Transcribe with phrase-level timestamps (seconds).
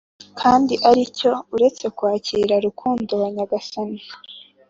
[0.39, 3.89] kindi aricyo uretse kwakira rukundo wa nyagasan